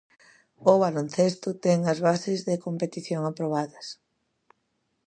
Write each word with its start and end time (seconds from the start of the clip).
O 0.71 0.73
baloncesto 0.83 1.49
ten 1.65 1.79
as 1.93 1.99
bases 2.07 2.39
de 2.47 2.61
competición 2.65 3.21
aprobadas. 3.25 3.87